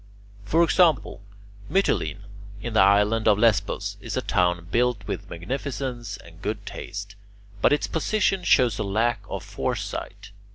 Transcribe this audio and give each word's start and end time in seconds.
For 0.45 0.63
example, 0.63 1.21
Mytilene 1.69 2.23
in 2.59 2.73
the 2.73 2.79
island 2.79 3.27
of 3.27 3.37
Lesbos 3.37 3.97
is 4.01 4.17
a 4.17 4.21
town 4.23 4.65
built 4.71 5.05
with 5.05 5.29
magnificence 5.29 6.17
and 6.25 6.41
good 6.41 6.65
taste, 6.65 7.15
but 7.61 7.71
its 7.71 7.85
position 7.85 8.43
shows 8.43 8.79
a 8.79 8.83
lack 8.83 9.19
of 9.29 9.43
foresight. 9.43 10.31